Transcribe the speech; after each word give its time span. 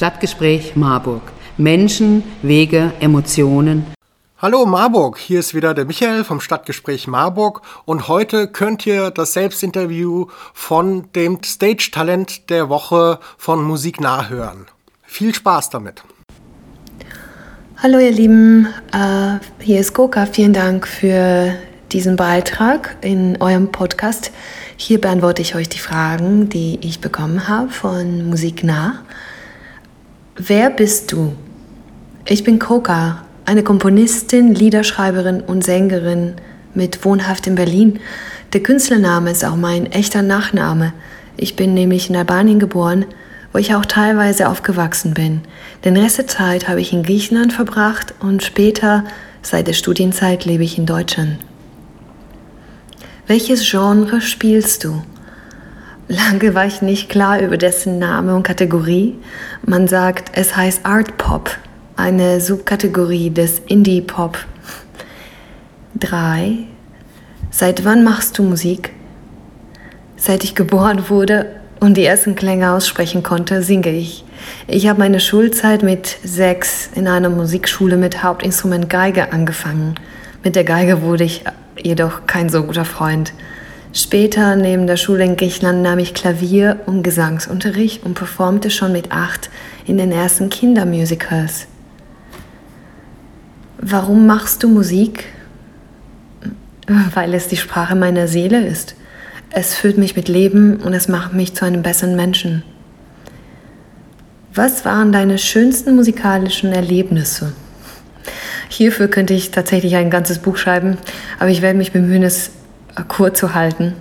Stadtgespräch 0.00 0.76
Marburg. 0.76 1.20
Menschen, 1.58 2.22
Wege, 2.40 2.94
Emotionen. 3.00 3.84
Hallo 4.38 4.64
Marburg, 4.64 5.18
hier 5.18 5.40
ist 5.40 5.54
wieder 5.54 5.74
der 5.74 5.84
Michael 5.84 6.24
vom 6.24 6.40
Stadtgespräch 6.40 7.06
Marburg 7.06 7.60
und 7.84 8.08
heute 8.08 8.48
könnt 8.48 8.86
ihr 8.86 9.10
das 9.10 9.34
Selbstinterview 9.34 10.28
von 10.54 11.12
dem 11.12 11.42
Stage-Talent 11.44 12.48
der 12.48 12.70
Woche 12.70 13.18
von 13.36 13.62
Musik 13.62 14.00
nah 14.00 14.30
hören. 14.30 14.68
Viel 15.02 15.34
Spaß 15.34 15.68
damit. 15.68 16.02
Hallo 17.76 17.98
ihr 17.98 18.12
Lieben, 18.12 18.68
uh, 18.94 19.38
hier 19.58 19.80
ist 19.80 19.92
Goka. 19.92 20.24
Vielen 20.24 20.54
Dank 20.54 20.88
für 20.88 21.54
diesen 21.92 22.16
Beitrag 22.16 22.96
in 23.02 23.36
eurem 23.42 23.70
Podcast. 23.70 24.32
Hier 24.78 24.98
beantworte 24.98 25.42
ich 25.42 25.56
euch 25.56 25.68
die 25.68 25.78
Fragen, 25.78 26.48
die 26.48 26.78
ich 26.80 27.02
bekommen 27.02 27.48
habe 27.48 27.68
von 27.68 28.30
Musik 28.30 28.64
nah. 28.64 29.02
Wer 30.42 30.70
bist 30.70 31.12
du? 31.12 31.34
Ich 32.24 32.44
bin 32.44 32.58
Koka, 32.58 33.26
eine 33.44 33.62
Komponistin, 33.62 34.54
Liederschreiberin 34.54 35.42
und 35.42 35.62
Sängerin 35.62 36.32
mit 36.72 37.04
Wohnhaft 37.04 37.46
in 37.46 37.56
Berlin. 37.56 38.00
Der 38.54 38.62
Künstlername 38.62 39.32
ist 39.32 39.44
auch 39.44 39.56
mein 39.56 39.92
echter 39.92 40.22
Nachname. 40.22 40.94
Ich 41.36 41.56
bin 41.56 41.74
nämlich 41.74 42.08
in 42.08 42.16
Albanien 42.16 42.58
geboren, 42.58 43.04
wo 43.52 43.58
ich 43.58 43.74
auch 43.74 43.84
teilweise 43.84 44.48
aufgewachsen 44.48 45.12
bin. 45.12 45.42
Den 45.84 45.98
Rest 45.98 46.16
der 46.16 46.26
Zeit 46.26 46.68
habe 46.68 46.80
ich 46.80 46.94
in 46.94 47.02
Griechenland 47.02 47.52
verbracht 47.52 48.14
und 48.20 48.42
später, 48.42 49.04
seit 49.42 49.66
der 49.66 49.74
Studienzeit, 49.74 50.46
lebe 50.46 50.64
ich 50.64 50.78
in 50.78 50.86
Deutschland. 50.86 51.36
Welches 53.26 53.70
Genre 53.70 54.22
spielst 54.22 54.84
du? 54.84 55.02
Lange 56.10 56.56
war 56.56 56.66
ich 56.66 56.82
nicht 56.82 57.08
klar 57.08 57.38
über 57.38 57.56
dessen 57.56 58.00
Name 58.00 58.34
und 58.34 58.42
Kategorie. 58.42 59.14
Man 59.64 59.86
sagt, 59.86 60.32
es 60.36 60.56
heißt 60.56 60.84
Art 60.84 61.16
Pop, 61.18 61.56
eine 61.94 62.40
Subkategorie 62.40 63.30
des 63.30 63.60
Indie 63.68 64.00
Pop. 64.00 64.36
3. 66.00 66.64
Seit 67.52 67.84
wann 67.84 68.02
machst 68.02 68.36
du 68.36 68.42
Musik? 68.42 68.90
Seit 70.16 70.42
ich 70.42 70.56
geboren 70.56 71.08
wurde 71.10 71.46
und 71.78 71.96
die 71.96 72.04
ersten 72.04 72.34
Klänge 72.34 72.72
aussprechen 72.72 73.22
konnte, 73.22 73.62
singe 73.62 73.90
ich. 73.90 74.24
Ich 74.66 74.88
habe 74.88 74.98
meine 74.98 75.20
Schulzeit 75.20 75.84
mit 75.84 76.16
sechs 76.24 76.90
in 76.92 77.06
einer 77.06 77.28
Musikschule 77.28 77.96
mit 77.96 78.24
Hauptinstrument 78.24 78.90
Geige 78.90 79.32
angefangen. 79.32 79.94
Mit 80.42 80.56
der 80.56 80.64
Geige 80.64 81.02
wurde 81.02 81.22
ich 81.22 81.44
jedoch 81.80 82.26
kein 82.26 82.48
so 82.48 82.64
guter 82.64 82.84
Freund. 82.84 83.32
Später, 83.92 84.54
neben 84.54 84.86
der 84.86 84.96
Schule 84.96 85.24
in 85.24 85.36
Griechenland, 85.36 85.82
nahm 85.82 85.98
ich 85.98 86.14
Klavier- 86.14 86.78
und 86.86 87.02
Gesangsunterricht 87.02 88.04
und 88.04 88.14
performte 88.14 88.70
schon 88.70 88.92
mit 88.92 89.10
acht 89.10 89.50
in 89.84 89.98
den 89.98 90.12
ersten 90.12 90.48
Kindermusicals. 90.48 91.66
Warum 93.78 94.26
machst 94.26 94.62
du 94.62 94.68
Musik? 94.68 95.24
Weil 97.14 97.34
es 97.34 97.48
die 97.48 97.56
Sprache 97.56 97.96
meiner 97.96 98.28
Seele 98.28 98.64
ist. 98.64 98.94
Es 99.50 99.74
füllt 99.74 99.98
mich 99.98 100.14
mit 100.14 100.28
Leben 100.28 100.76
und 100.76 100.92
es 100.92 101.08
macht 101.08 101.32
mich 101.32 101.54
zu 101.54 101.64
einem 101.64 101.82
besseren 101.82 102.14
Menschen. 102.14 102.62
Was 104.54 104.84
waren 104.84 105.10
deine 105.10 105.38
schönsten 105.38 105.96
musikalischen 105.96 106.72
Erlebnisse? 106.72 107.52
Hierfür 108.68 109.08
könnte 109.08 109.34
ich 109.34 109.50
tatsächlich 109.50 109.96
ein 109.96 110.10
ganzes 110.10 110.38
Buch 110.38 110.56
schreiben, 110.56 110.96
aber 111.40 111.50
ich 111.50 111.62
werde 111.62 111.78
mich 111.78 111.90
bemühen, 111.90 112.22
es 112.22 112.52
kurz 113.08 113.38
zu 113.38 113.54
halten. 113.54 113.94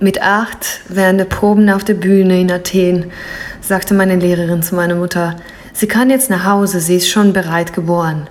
Mit 0.00 0.22
acht, 0.22 0.80
während 0.88 1.20
der 1.20 1.26
Proben 1.26 1.68
auf 1.70 1.84
der 1.84 1.94
Bühne 1.94 2.40
in 2.40 2.50
Athen, 2.50 3.12
sagte 3.60 3.94
meine 3.94 4.16
Lehrerin 4.16 4.62
zu 4.62 4.74
meiner 4.74 4.94
Mutter, 4.94 5.36
sie 5.72 5.88
kann 5.88 6.10
jetzt 6.10 6.30
nach 6.30 6.44
Hause, 6.44 6.80
sie 6.80 6.96
ist 6.96 7.10
schon 7.10 7.32
bereit 7.32 7.72
geboren. 7.72 8.28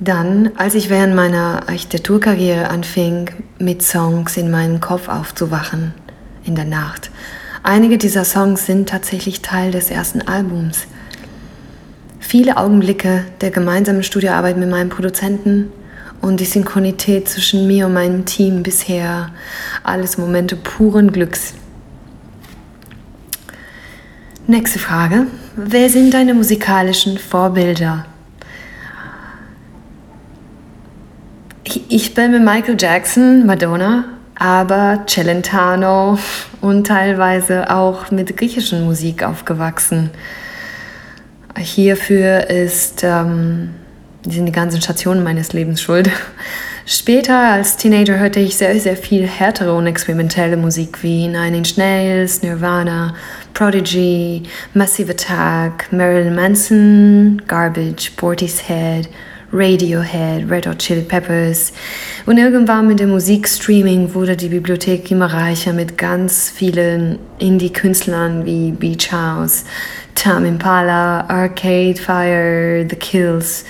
Dann, 0.00 0.50
als 0.56 0.74
ich 0.74 0.90
während 0.90 1.14
meiner 1.14 1.68
Architekturkarriere 1.68 2.70
anfing, 2.70 3.30
mit 3.58 3.82
Songs 3.82 4.36
in 4.36 4.50
meinen 4.50 4.80
Kopf 4.80 5.08
aufzuwachen, 5.08 5.92
in 6.44 6.54
der 6.54 6.64
Nacht. 6.64 7.10
Einige 7.62 7.98
dieser 7.98 8.24
Songs 8.24 8.66
sind 8.66 8.88
tatsächlich 8.88 9.42
Teil 9.42 9.72
des 9.72 9.90
ersten 9.90 10.22
Albums. 10.22 10.86
Viele 12.20 12.56
Augenblicke 12.56 13.24
der 13.40 13.50
gemeinsamen 13.50 14.02
Studioarbeit 14.02 14.56
mit 14.56 14.70
meinem 14.70 14.88
Produzenten 14.88 15.72
und 16.20 16.40
die 16.40 16.44
Synchronität 16.44 17.28
zwischen 17.28 17.66
mir 17.66 17.86
und 17.86 17.94
meinem 17.94 18.24
Team 18.24 18.62
bisher. 18.62 19.30
Alles 19.82 20.18
Momente 20.18 20.56
puren 20.56 21.12
Glücks. 21.12 21.54
Nächste 24.46 24.78
Frage. 24.78 25.26
Wer 25.56 25.90
sind 25.90 26.14
deine 26.14 26.34
musikalischen 26.34 27.18
Vorbilder? 27.18 28.06
Ich 31.90 32.14
bin 32.14 32.32
mit 32.32 32.42
Michael 32.42 32.76
Jackson, 32.78 33.44
Madonna, 33.44 34.04
aber 34.38 35.04
Celentano 35.06 36.18
und 36.60 36.86
teilweise 36.86 37.70
auch 37.70 38.10
mit 38.10 38.36
griechischen 38.36 38.84
Musik 38.84 39.22
aufgewachsen. 39.22 40.10
Hierfür 41.58 42.48
ist 42.48 43.02
ähm, 43.02 43.74
die 44.24 44.34
sind 44.34 44.46
die 44.46 44.52
ganzen 44.52 44.80
Stationen 44.80 45.22
meines 45.22 45.52
Lebens 45.52 45.80
schuld. 45.80 46.10
Später 46.86 47.36
als 47.38 47.76
Teenager 47.76 48.18
hörte 48.18 48.40
ich 48.40 48.56
sehr, 48.56 48.78
sehr 48.80 48.96
viel 48.96 49.26
härtere 49.26 49.74
und 49.74 49.86
experimentelle 49.86 50.56
Musik 50.56 51.02
wie 51.02 51.28
Nine 51.28 51.58
Inch 51.58 51.76
Nails, 51.76 52.42
Nirvana, 52.42 53.14
Prodigy, 53.52 54.42
Massive 54.72 55.10
Attack, 55.10 55.92
Marilyn 55.92 56.34
Manson, 56.34 57.42
Garbage, 57.46 58.12
Portishead, 58.16 59.08
Radiohead, 59.52 60.50
Red 60.50 60.66
Hot 60.66 60.78
Chili 60.78 61.02
Peppers. 61.02 61.72
Und 62.26 62.38
irgendwann 62.38 62.86
mit 62.86 63.00
dem 63.00 63.10
Musikstreaming 63.10 64.14
wurde 64.14 64.36
die 64.36 64.48
Bibliothek 64.48 65.10
immer 65.10 65.32
reicher 65.32 65.72
mit 65.72 65.96
ganz 65.96 66.50
vielen 66.50 67.18
Indie-Künstlern 67.38 68.44
wie 68.44 68.72
Beach 68.72 69.12
House, 69.12 69.64
Tom 70.14 70.44
Impala, 70.44 71.26
Arcade 71.28 71.96
Fire, 71.96 72.86
The 72.88 72.96
Kills 72.96 73.64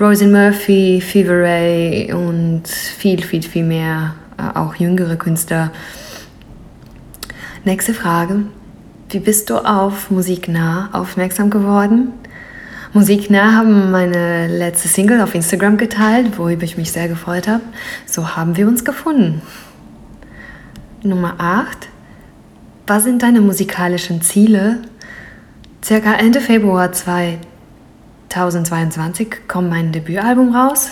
Rosie 0.00 0.26
Murphy, 0.26 1.00
Fever 1.00 1.40
Ray 1.40 2.12
und 2.12 2.66
viel, 2.66 3.22
viel, 3.22 3.44
viel 3.44 3.62
mehr, 3.62 4.16
äh, 4.36 4.58
auch 4.58 4.74
jüngere 4.74 5.14
Künstler. 5.14 5.70
Nächste 7.64 7.94
Frage. 7.94 8.40
Wie 9.10 9.20
bist 9.20 9.50
du 9.50 9.56
auf 9.56 10.10
Musiknah 10.10 10.88
aufmerksam 10.92 11.48
geworden? 11.48 12.08
Musiknah 12.92 13.52
haben 13.52 13.92
meine 13.92 14.48
letzte 14.48 14.88
Single 14.88 15.20
auf 15.20 15.32
Instagram 15.32 15.76
geteilt, 15.76 16.38
worüber 16.38 16.64
ich 16.64 16.76
mich 16.76 16.90
sehr 16.90 17.06
gefreut 17.06 17.46
habe. 17.46 17.62
So 18.04 18.34
haben 18.34 18.56
wir 18.56 18.66
uns 18.66 18.84
gefunden. 18.84 19.42
Nummer 21.04 21.36
8. 21.38 21.86
Was 22.88 23.04
sind 23.04 23.22
deine 23.22 23.40
musikalischen 23.40 24.22
Ziele? 24.22 24.82
Circa 25.84 26.14
Ende 26.14 26.40
Februar 26.40 26.90
2020 26.90 27.53
2022 28.34 29.46
kommt 29.46 29.70
mein 29.70 29.92
Debütalbum 29.92 30.54
raus. 30.56 30.90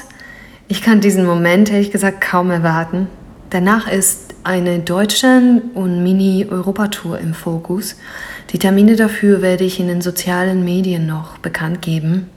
Ich 0.69 0.81
kann 0.81 1.01
diesen 1.01 1.27
Moment 1.27 1.73
ehrlich 1.73 1.91
gesagt 1.91 2.21
kaum 2.21 2.51
erwarten. 2.53 3.09
Danach 3.51 3.91
ist 3.91 4.35
eine 4.45 4.79
Deutschland- 4.79 5.75
und 5.75 6.05
Mini-Europatour 6.05 7.19
im 7.19 7.35
Fokus. 7.35 7.97
Die 8.51 8.61
Termine 8.61 8.95
dafür 8.95 9.43
werde 9.43 9.65
ich 9.65 9.81
in 9.81 9.89
den 9.89 10.03
sozialen 10.03 10.65
Medien 10.65 11.07
noch 11.07 11.39
bekannt 11.39 11.83
geben. 11.83 12.31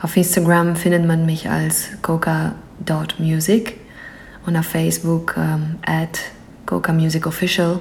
Auf 0.00 0.16
Instagram 0.16 0.76
findet 0.76 1.06
man 1.06 1.26
mich 1.26 1.50
als 1.50 1.88
coca.music 2.00 3.76
und 4.46 4.56
auf 4.56 4.66
Facebook 4.66 5.34
ähm, 5.36 5.76
at 5.84 6.20
coca-music-official. 6.64 7.80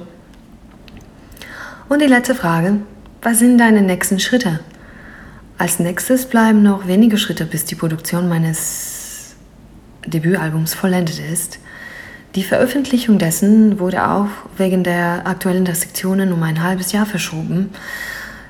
Und 1.88 2.02
die 2.02 2.08
letzte 2.08 2.36
Frage, 2.36 2.82
was 3.22 3.40
sind 3.40 3.58
deine 3.58 3.82
nächsten 3.82 4.20
Schritte? 4.20 4.60
Als 5.58 5.80
nächstes 5.80 6.28
bleiben 6.28 6.62
noch 6.62 6.88
wenige 6.88 7.18
Schritte, 7.18 7.46
bis 7.46 7.66
die 7.66 7.76
Produktion 7.76 8.30
meines 8.30 9.36
Debütalbums 10.06 10.76
vollendet 10.76 11.20
ist. 11.20 11.60
Die 12.36 12.44
Veröffentlichung 12.44 13.18
dessen 13.18 13.80
wurde 13.80 14.08
auch 14.08 14.28
wegen 14.58 14.84
der 14.84 15.26
aktuellen 15.26 15.66
Restriktionen 15.66 16.32
um 16.32 16.44
ein 16.44 16.62
halbes 16.62 16.92
Jahr 16.92 17.08
verschoben. 17.08 17.72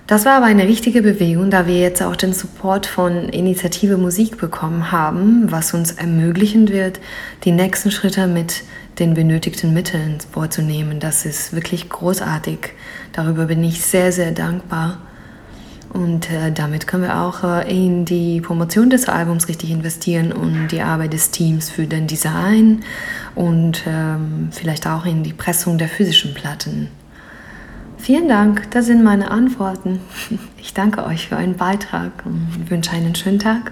Das 0.08 0.26
war 0.26 0.34
aber 0.38 0.46
eine 0.48 0.64
richtige 0.68 1.02
Bewegung, 1.02 1.50
da 1.50 1.68
wir 1.68 1.80
jetzt 1.80 2.02
auch 2.02 2.16
den 2.16 2.34
Support 2.34 2.86
von 2.86 3.30
Initiative 3.30 3.98
Musik 3.98 4.38
bekommen 4.38 4.92
haben, 4.92 5.52
was 5.52 5.74
uns 5.74 5.94
ermöglichen 5.94 6.70
wird, 6.70 7.00
die 7.44 7.52
nächsten 7.52 7.92
Schritte 7.92 8.28
mit 8.28 8.64
den 9.00 9.14
benötigten 9.14 9.74
Mitteln 9.74 10.18
vorzunehmen. 10.32 11.00
Das 11.00 11.26
ist 11.26 11.54
wirklich 11.54 11.90
großartig. 11.90 12.74
Darüber 13.14 13.46
bin 13.46 13.64
ich 13.64 13.82
sehr, 13.82 14.12
sehr 14.12 14.32
dankbar. 14.32 15.00
Und 15.94 16.30
äh, 16.32 16.52
damit 16.52 16.88
können 16.88 17.04
wir 17.04 17.18
auch 17.18 17.44
äh, 17.44 17.70
in 17.70 18.06
die 18.06 18.42
Promotion 18.42 18.90
des 18.90 19.08
Albums 19.08 19.48
richtig 19.48 19.72
investieren 19.72 20.32
und 20.32 20.68
die 20.70 20.82
Arbeit 20.82 21.14
des 21.14 21.32
Teams 21.32 21.70
für 21.70 21.88
den 21.88 22.08
Design 22.08 22.84
und 23.36 23.84
ähm, 23.88 24.50
vielleicht 24.52 24.88
auch 24.88 25.06
in 25.06 25.24
die 25.24 25.34
Pressung 25.34 25.78
der 25.78 25.88
physischen 25.88 26.34
Platten. 26.34 26.90
Vielen 27.98 28.28
Dank, 28.28 28.70
das 28.72 28.86
sind 28.86 29.04
meine 29.04 29.32
Antworten. 29.32 30.00
Ich 30.60 30.74
danke 30.74 31.06
euch 31.06 31.30
für 31.30 31.38
euren 31.38 31.56
Beitrag 31.56 32.12
und 32.26 32.70
wünsche 32.70 32.92
einen 32.92 33.16
schönen 33.16 33.40
Tag. 33.40 33.72